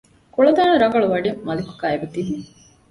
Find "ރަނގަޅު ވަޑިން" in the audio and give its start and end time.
0.83-1.39